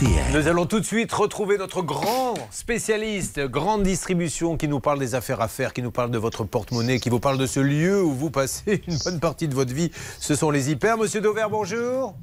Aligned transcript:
RTL. 0.00 0.32
Nous 0.32 0.48
allons 0.48 0.66
tout 0.66 0.80
de 0.80 0.84
suite 0.84 1.12
retrouver 1.12 1.58
notre 1.58 1.82
grand 1.82 2.34
spécialiste, 2.50 3.40
grande 3.40 3.82
distribution, 3.82 4.56
qui 4.56 4.68
nous 4.68 4.80
parle 4.80 4.98
des 4.98 5.14
affaires 5.14 5.40
à 5.40 5.48
faire, 5.48 5.72
qui 5.72 5.82
nous 5.82 5.90
parle 5.90 6.10
de 6.10 6.18
votre 6.18 6.44
porte-monnaie, 6.44 7.00
qui 7.00 7.10
vous 7.10 7.20
parle 7.20 7.38
de 7.38 7.46
ce 7.46 7.60
lieu 7.60 8.02
où 8.02 8.12
vous 8.12 8.30
passez 8.30 8.82
une 8.86 8.96
bonne 9.04 9.20
partie 9.20 9.48
de 9.48 9.54
votre 9.54 9.74
vie. 9.74 9.90
Ce 10.18 10.34
sont 10.34 10.50
les 10.50 10.70
hyper. 10.70 10.96
Monsieur 10.96 11.20
Dover, 11.20 11.46
bonjour. 11.50 12.14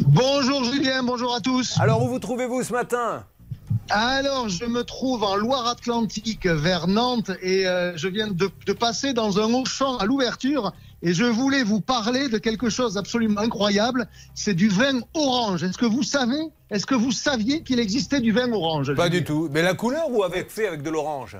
Bonjour 0.00 0.64
Julien, 0.64 1.02
bonjour 1.02 1.34
à 1.34 1.40
tous. 1.40 1.78
Alors, 1.80 2.02
où 2.02 2.08
vous 2.08 2.18
trouvez-vous 2.18 2.62
ce 2.62 2.72
matin? 2.72 3.24
Alors, 3.90 4.48
je 4.48 4.64
me 4.66 4.84
trouve 4.84 5.24
en 5.24 5.34
Loire-Atlantique 5.34 6.46
vers 6.46 6.86
Nantes 6.86 7.32
et 7.42 7.66
euh, 7.66 7.96
je 7.96 8.06
viens 8.06 8.28
de, 8.28 8.48
de 8.64 8.72
passer 8.72 9.12
dans 9.12 9.40
un 9.40 9.52
Auchan 9.52 9.96
à 9.96 10.06
l'ouverture 10.06 10.72
et 11.02 11.12
je 11.12 11.24
voulais 11.24 11.64
vous 11.64 11.80
parler 11.80 12.28
de 12.28 12.38
quelque 12.38 12.70
chose 12.70 12.94
d'absolument 12.94 13.40
incroyable. 13.40 14.06
C'est 14.34 14.54
du 14.54 14.68
vin 14.68 15.00
orange. 15.14 15.64
Est-ce 15.64 15.76
que 15.76 15.86
vous 15.86 16.04
savez 16.04 16.38
Est-ce 16.70 16.86
que 16.86 16.94
vous 16.94 17.10
saviez 17.10 17.64
qu'il 17.64 17.80
existait 17.80 18.20
du 18.20 18.30
vin 18.30 18.52
orange 18.52 18.94
Pas 18.94 19.08
du 19.08 19.24
tout. 19.24 19.48
Mais 19.50 19.62
la 19.62 19.74
couleur 19.74 20.08
ou 20.10 20.22
avec 20.22 20.50
fait 20.50 20.68
avec 20.68 20.82
de 20.82 20.90
l'orange? 20.90 21.36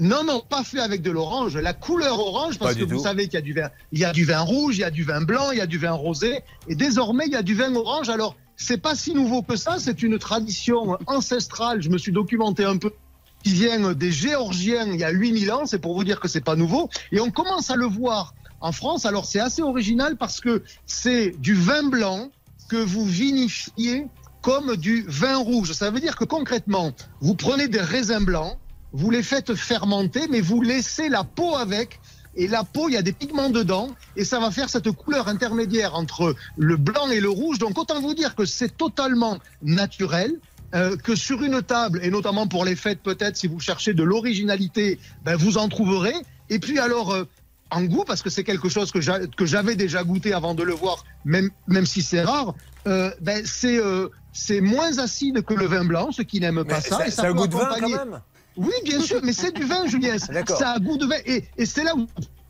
Non, 0.00 0.24
non, 0.24 0.40
pas 0.40 0.64
fait 0.64 0.80
avec 0.80 1.02
de 1.02 1.12
l'orange. 1.12 1.56
La 1.56 1.74
couleur 1.74 2.18
orange, 2.18 2.58
parce 2.58 2.74
que 2.74 2.82
vous 2.82 2.98
savez 2.98 3.26
qu'il 3.26 3.34
y 3.34 3.36
a 3.36 3.42
du 3.42 3.52
vin, 3.52 3.68
il 3.92 4.00
y 4.00 4.04
a 4.04 4.12
du 4.12 4.24
vin 4.24 4.40
rouge, 4.40 4.76
il 4.76 4.80
y 4.80 4.84
a 4.84 4.90
du 4.90 5.04
vin 5.04 5.20
blanc, 5.20 5.52
il 5.52 5.58
y 5.58 5.60
a 5.60 5.66
du 5.66 5.78
vin 5.78 5.92
rosé, 5.92 6.40
et 6.66 6.74
désormais 6.74 7.26
il 7.26 7.32
y 7.32 7.36
a 7.36 7.42
du 7.42 7.54
vin 7.54 7.72
orange. 7.76 8.08
Alors, 8.08 8.34
c'est 8.56 8.78
pas 8.78 8.94
si 8.94 9.14
nouveau 9.14 9.42
que 9.42 9.56
ça. 9.56 9.78
C'est 9.78 10.02
une 10.02 10.18
tradition 10.18 10.96
ancestrale. 11.06 11.82
Je 11.82 11.90
me 11.90 11.98
suis 11.98 12.12
documenté 12.12 12.64
un 12.64 12.76
peu. 12.76 12.92
Qui 13.42 13.52
vient 13.52 13.92
des 13.92 14.10
Géorgiens 14.10 14.86
il 14.86 14.98
y 14.98 15.04
a 15.04 15.10
8000 15.10 15.52
ans. 15.52 15.66
C'est 15.66 15.78
pour 15.78 15.94
vous 15.94 16.04
dire 16.04 16.18
que 16.18 16.28
c'est 16.28 16.40
pas 16.40 16.56
nouveau. 16.56 16.88
Et 17.12 17.20
on 17.20 17.30
commence 17.30 17.70
à 17.70 17.76
le 17.76 17.86
voir 17.86 18.34
en 18.60 18.72
France. 18.72 19.04
Alors, 19.04 19.26
c'est 19.26 19.40
assez 19.40 19.60
original 19.60 20.16
parce 20.16 20.40
que 20.40 20.62
c'est 20.86 21.34
du 21.38 21.54
vin 21.54 21.82
blanc 21.82 22.30
que 22.68 22.76
vous 22.76 23.04
vinifiez 23.04 24.06
comme 24.40 24.76
du 24.76 25.04
vin 25.08 25.36
rouge. 25.36 25.72
Ça 25.72 25.90
veut 25.90 26.00
dire 26.00 26.16
que 26.16 26.24
concrètement, 26.24 26.92
vous 27.20 27.34
prenez 27.34 27.68
des 27.68 27.80
raisins 27.80 28.24
blancs, 28.24 28.58
vous 28.92 29.10
les 29.10 29.22
faites 29.22 29.54
fermenter, 29.54 30.28
mais 30.30 30.40
vous 30.40 30.62
laissez 30.62 31.08
la 31.08 31.24
peau 31.24 31.56
avec. 31.56 32.00
Et 32.36 32.48
la 32.48 32.64
peau, 32.64 32.88
il 32.88 32.92
y 32.94 32.96
a 32.96 33.02
des 33.02 33.12
pigments 33.12 33.50
dedans, 33.50 33.88
et 34.16 34.24
ça 34.24 34.40
va 34.40 34.50
faire 34.50 34.68
cette 34.68 34.90
couleur 34.90 35.28
intermédiaire 35.28 35.94
entre 35.94 36.34
le 36.56 36.76
blanc 36.76 37.08
et 37.10 37.20
le 37.20 37.28
rouge. 37.30 37.58
Donc 37.58 37.78
autant 37.78 38.00
vous 38.00 38.14
dire 38.14 38.34
que 38.34 38.44
c'est 38.44 38.76
totalement 38.76 39.38
naturel. 39.62 40.32
euh, 40.74 40.96
que 40.96 41.14
sur 41.14 41.40
une 41.44 41.62
table, 41.62 42.00
et 42.02 42.10
notamment 42.10 42.48
pour 42.48 42.64
les 42.64 42.74
fêtes 42.74 43.00
peut-être, 43.00 43.36
si 43.36 43.46
vous 43.46 43.60
cherchez 43.60 43.94
de 43.94 44.02
l'originalité, 44.02 44.98
ben, 45.24 45.36
vous 45.36 45.56
en 45.56 45.68
trouverez. 45.68 46.14
Et 46.50 46.58
puis 46.58 46.80
alors, 46.80 47.12
euh, 47.12 47.28
en 47.70 47.82
goût, 47.84 48.02
parce 48.04 48.22
que 48.22 48.30
c'est 48.30 48.42
quelque 48.42 48.68
chose 48.68 48.90
que 48.90 49.00
j'a- 49.00 49.24
que 49.24 49.46
j'avais 49.46 49.76
déjà 49.76 50.02
goûté 50.02 50.32
avant 50.32 50.52
de 50.54 50.64
le 50.64 50.72
voir, 50.72 51.04
même, 51.24 51.50
même 51.68 51.86
si 51.86 52.02
c'est 52.02 52.22
rare, 52.22 52.54
euh, 52.88 53.10
ben, 53.20 53.42
c'est 53.46 53.78
euh, 53.78 54.08
moins 54.62 54.98
acide 54.98 55.42
que 55.42 55.54
le 55.54 55.66
vin 55.66 55.84
blanc, 55.84 56.10
ceux 56.10 56.24
qui 56.24 56.40
n'aiment 56.40 56.64
pas 56.64 56.80
ça. 56.80 56.98
ça, 56.98 57.06
et 57.06 57.10
ça 57.12 57.22
a 57.22 57.26
peut 57.26 57.34
goût 57.34 57.46
de 57.46 57.54
vin 57.54 57.68
quand 57.78 57.88
même 57.88 58.20
oui, 58.56 58.72
bien 58.84 59.00
sûr, 59.00 59.20
mais 59.22 59.32
c'est 59.32 59.52
du 59.52 59.64
vin, 59.64 59.86
Julien. 59.86 60.16
Ça 60.46 60.72
a 60.72 60.78
goût 60.78 60.96
de 60.96 61.06
vin. 61.06 61.16
Et, 61.26 61.44
et 61.56 61.66
c'est 61.66 61.84
là 61.84 61.94
où 61.96 62.06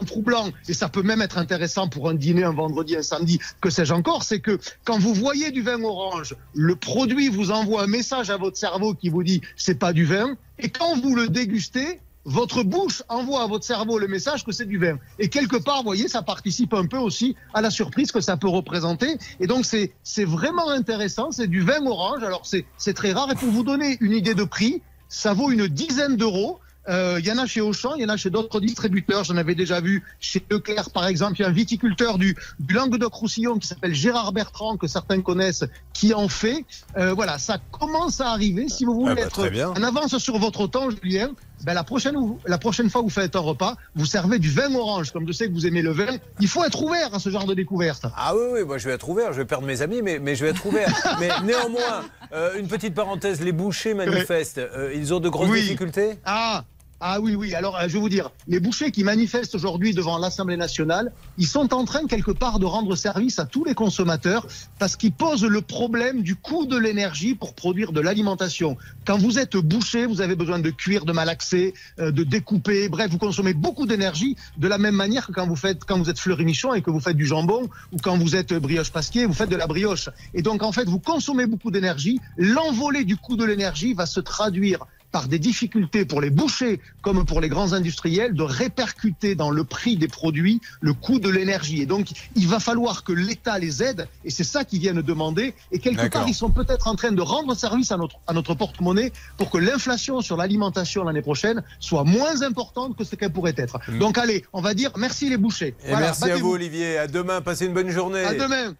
un 0.00 0.04
troublant, 0.04 0.50
et 0.68 0.74
ça 0.74 0.88
peut 0.88 1.02
même 1.02 1.22
être 1.22 1.38
intéressant 1.38 1.88
pour 1.88 2.08
un 2.08 2.14
dîner 2.14 2.44
un 2.44 2.52
vendredi, 2.52 2.96
un 2.96 3.02
samedi, 3.02 3.40
que 3.60 3.68
sais-je 3.68 3.92
encore, 3.92 4.22
c'est 4.22 4.38
que 4.38 4.58
quand 4.84 4.98
vous 4.98 5.12
voyez 5.12 5.50
du 5.50 5.62
vin 5.62 5.82
orange, 5.82 6.36
le 6.54 6.76
produit 6.76 7.28
vous 7.28 7.50
envoie 7.50 7.82
un 7.82 7.88
message 7.88 8.30
à 8.30 8.36
votre 8.36 8.56
cerveau 8.56 8.94
qui 8.94 9.08
vous 9.08 9.24
dit 9.24 9.40
c'est 9.56 9.78
pas 9.78 9.92
du 9.92 10.04
vin, 10.04 10.36
et 10.60 10.68
quand 10.68 11.00
vous 11.00 11.16
le 11.16 11.28
dégustez, 11.28 12.00
votre 12.24 12.62
bouche 12.62 13.02
envoie 13.08 13.42
à 13.42 13.46
votre 13.46 13.64
cerveau 13.64 13.98
le 13.98 14.06
message 14.06 14.44
que 14.44 14.52
c'est 14.52 14.66
du 14.66 14.78
vin. 14.78 14.98
Et 15.18 15.28
quelque 15.28 15.56
part, 15.56 15.78
vous 15.78 15.84
voyez, 15.84 16.08
ça 16.08 16.20
participe 16.20 16.74
un 16.74 16.84
peu 16.84 16.98
aussi 16.98 17.36
à 17.54 17.62
la 17.62 17.70
surprise 17.70 18.12
que 18.12 18.20
ça 18.20 18.36
peut 18.36 18.48
représenter. 18.48 19.16
Et 19.40 19.46
donc, 19.46 19.64
c'est, 19.64 19.92
c'est 20.02 20.26
vraiment 20.26 20.68
intéressant. 20.68 21.30
C'est 21.30 21.46
du 21.46 21.62
vin 21.62 21.86
orange. 21.86 22.22
Alors, 22.22 22.44
c'est, 22.44 22.66
c'est 22.76 22.92
très 22.92 23.12
rare. 23.12 23.30
Et 23.32 23.34
pour 23.34 23.48
vous 23.48 23.64
donner 23.64 23.96
une 24.00 24.12
idée 24.12 24.34
de 24.34 24.44
prix, 24.44 24.82
ça 25.08 25.32
vaut 25.34 25.50
une 25.50 25.66
dizaine 25.68 26.16
d'euros. 26.16 26.60
Euh, 26.88 27.18
Il 27.20 27.26
y 27.26 27.30
en 27.30 27.36
a 27.36 27.44
chez 27.44 27.60
Auchan, 27.60 27.96
il 27.96 28.02
y 28.02 28.04
en 28.06 28.08
a 28.08 28.16
chez 28.16 28.30
d'autres 28.30 28.60
distributeurs. 28.60 29.22
J'en 29.24 29.36
avais 29.36 29.54
déjà 29.54 29.78
vu 29.78 30.02
chez 30.20 30.42
Leclerc, 30.50 30.88
par 30.88 31.06
exemple. 31.06 31.34
Il 31.38 31.42
y 31.42 31.44
a 31.44 31.48
un 31.48 31.52
viticulteur 31.52 32.16
du, 32.16 32.34
du 32.60 32.72
Languedoc-Roussillon 32.72 33.58
qui 33.58 33.66
s'appelle 33.68 33.92
Gérard 33.94 34.32
Bertrand, 34.32 34.78
que 34.78 34.86
certains 34.86 35.20
connaissent, 35.20 35.64
qui 35.92 36.14
en 36.14 36.28
fait. 36.28 36.64
Euh, 36.96 37.12
voilà, 37.12 37.38
ça 37.38 37.58
commence 37.72 38.22
à 38.22 38.30
arriver. 38.30 38.70
Si 38.70 38.86
vous 38.86 38.94
voulez 38.94 39.12
Ah 39.12 39.14
bah, 39.16 39.20
être 39.26 39.48
bien. 39.50 39.68
en 39.68 39.82
avance 39.82 40.16
sur 40.16 40.38
votre 40.38 40.66
temps, 40.66 40.88
Julien, 40.88 41.32
ben 41.64 41.74
la, 41.74 41.84
prochaine, 41.84 42.16
la 42.46 42.56
prochaine 42.56 42.88
fois 42.88 43.02
que 43.02 43.06
vous 43.06 43.10
faites 43.12 43.36
un 43.36 43.40
repas, 43.40 43.76
vous 43.94 44.06
servez 44.06 44.38
du 44.38 44.48
vin 44.48 44.74
orange. 44.74 45.10
Comme 45.10 45.26
je 45.26 45.32
sais 45.32 45.46
que 45.48 45.52
vous 45.52 45.66
aimez 45.66 45.82
le 45.82 45.90
vin, 45.92 46.16
il 46.40 46.48
faut 46.48 46.64
être 46.64 46.80
ouvert 46.82 47.12
à 47.14 47.18
ce 47.18 47.28
genre 47.28 47.44
de 47.44 47.52
découverte. 47.52 48.06
Ah 48.16 48.32
oui, 48.34 48.44
oui, 48.54 48.64
moi 48.64 48.78
je 48.78 48.88
vais 48.88 48.94
être 48.94 49.08
ouvert, 49.10 49.34
je 49.34 49.38
vais 49.38 49.44
perdre 49.44 49.66
mes 49.66 49.82
amis, 49.82 50.00
mais, 50.00 50.20
mais 50.20 50.36
je 50.36 50.44
vais 50.44 50.52
être 50.52 50.64
ouvert. 50.64 50.88
mais 51.20 51.28
néanmoins, 51.44 52.04
euh, 52.32 52.58
une 52.58 52.68
petite 52.68 52.94
parenthèse, 52.94 53.40
les 53.40 53.52
bouchers 53.52 53.94
manifestent, 53.94 54.58
euh, 54.58 54.92
ils 54.94 55.12
ont 55.14 55.20
de 55.20 55.28
grosses 55.28 55.48
Oui. 55.50 55.62
difficultés? 55.62 56.18
Ah 56.24 56.64
ah 57.00 57.20
oui, 57.20 57.36
oui. 57.36 57.54
Alors, 57.54 57.76
euh, 57.76 57.82
je 57.82 57.92
vais 57.92 58.00
vous 58.00 58.08
dire, 58.08 58.30
les 58.48 58.58
bouchers 58.58 58.90
qui 58.90 59.04
manifestent 59.04 59.54
aujourd'hui 59.54 59.94
devant 59.94 60.18
l'Assemblée 60.18 60.56
nationale, 60.56 61.12
ils 61.36 61.46
sont 61.46 61.72
en 61.72 61.84
train 61.84 62.06
quelque 62.06 62.32
part 62.32 62.58
de 62.58 62.66
rendre 62.66 62.96
service 62.96 63.38
à 63.38 63.44
tous 63.44 63.64
les 63.64 63.74
consommateurs 63.74 64.48
parce 64.80 64.96
qu'ils 64.96 65.12
posent 65.12 65.44
le 65.44 65.60
problème 65.60 66.22
du 66.22 66.34
coût 66.34 66.66
de 66.66 66.76
l'énergie 66.76 67.36
pour 67.36 67.54
produire 67.54 67.92
de 67.92 68.00
l'alimentation. 68.00 68.76
Quand 69.04 69.16
vous 69.16 69.38
êtes 69.38 69.56
boucher, 69.56 70.06
vous 70.06 70.20
avez 70.20 70.34
besoin 70.34 70.58
de 70.58 70.70
cuire, 70.70 71.04
de 71.04 71.12
malaxer, 71.12 71.72
euh, 72.00 72.10
de 72.10 72.24
découper. 72.24 72.88
Bref, 72.88 73.12
vous 73.12 73.18
consommez 73.18 73.54
beaucoup 73.54 73.86
d'énergie 73.86 74.36
de 74.56 74.66
la 74.66 74.78
même 74.78 74.96
manière 74.96 75.28
que 75.28 75.32
quand 75.32 75.46
vous 75.46 75.56
faites, 75.56 75.84
quand 75.84 75.98
vous 75.98 76.10
êtes 76.10 76.18
fleury-michon 76.18 76.74
et 76.74 76.82
que 76.82 76.90
vous 76.90 77.00
faites 77.00 77.16
du 77.16 77.26
jambon 77.26 77.68
ou 77.92 77.98
quand 78.02 78.18
vous 78.18 78.34
êtes 78.34 78.54
brioche 78.54 78.90
pasquier, 78.90 79.24
vous 79.24 79.34
faites 79.34 79.50
de 79.50 79.56
la 79.56 79.68
brioche. 79.68 80.08
Et 80.34 80.42
donc, 80.42 80.64
en 80.64 80.72
fait, 80.72 80.88
vous 80.88 80.98
consommez 80.98 81.46
beaucoup 81.46 81.70
d'énergie. 81.70 82.20
L'envolée 82.36 83.04
du 83.04 83.16
coût 83.16 83.36
de 83.36 83.44
l'énergie 83.44 83.94
va 83.94 84.06
se 84.06 84.18
traduire 84.18 84.84
par 85.12 85.28
des 85.28 85.38
difficultés 85.38 86.04
pour 86.04 86.20
les 86.20 86.30
bouchers 86.30 86.80
comme 87.02 87.24
pour 87.24 87.40
les 87.40 87.48
grands 87.48 87.72
industriels 87.72 88.34
de 88.34 88.42
répercuter 88.42 89.34
dans 89.34 89.50
le 89.50 89.64
prix 89.64 89.96
des 89.96 90.08
produits 90.08 90.60
le 90.80 90.92
coût 90.92 91.18
de 91.18 91.28
l'énergie. 91.28 91.80
Et 91.82 91.86
donc, 91.86 92.08
il 92.36 92.48
va 92.48 92.60
falloir 92.60 93.04
que 93.04 93.12
l'État 93.12 93.58
les 93.58 93.82
aide, 93.82 94.08
et 94.24 94.30
c'est 94.30 94.44
ça 94.44 94.64
qu'ils 94.64 94.80
viennent 94.80 95.02
demander. 95.02 95.54
Et 95.72 95.78
quelque 95.78 96.06
part, 96.08 96.28
ils 96.28 96.34
sont 96.34 96.50
peut-être 96.50 96.88
en 96.88 96.94
train 96.94 97.12
de 97.12 97.22
rendre 97.22 97.54
service 97.54 97.92
à 97.92 97.96
notre, 97.96 98.16
à 98.26 98.32
notre 98.32 98.54
porte-monnaie 98.54 99.12
pour 99.36 99.50
que 99.50 99.58
l'inflation 99.58 100.20
sur 100.20 100.36
l'alimentation 100.36 101.04
l'année 101.04 101.22
prochaine 101.22 101.62
soit 101.80 102.04
moins 102.04 102.42
importante 102.42 102.96
que 102.96 103.04
ce 103.04 103.16
qu'elle 103.16 103.32
pourrait 103.32 103.54
être. 103.56 103.78
Mm. 103.88 103.98
Donc, 103.98 104.18
allez, 104.18 104.44
on 104.52 104.60
va 104.60 104.74
dire 104.74 104.92
merci 104.96 105.28
les 105.28 105.36
bouchers. 105.36 105.74
Et 105.84 105.90
Voilà, 105.90 106.06
merci 106.06 106.30
à 106.30 106.36
vous 106.36 106.52
Olivier, 106.52 106.98
à 106.98 107.06
demain, 107.06 107.40
passez 107.40 107.66
une 107.66 107.74
bonne 107.74 107.90
journée. 107.90 108.24
À 108.24 108.34
demain. 108.34 108.74